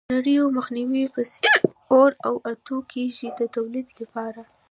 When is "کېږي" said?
2.91-3.27